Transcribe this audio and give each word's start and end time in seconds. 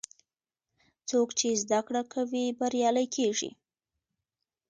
څوک 1.09 1.27
چې 1.39 1.49
زده 1.63 1.79
کړه 1.87 2.01
کوي، 2.13 2.45
بریالی 2.59 3.07
کېږي. 3.15 3.49